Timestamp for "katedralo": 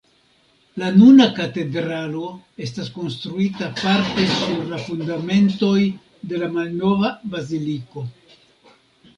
1.39-2.23